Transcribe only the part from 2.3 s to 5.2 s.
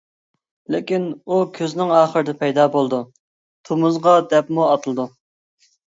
پەيدا بولىدۇ، تومۇزغا دەپمۇ ئاتىلىدۇ.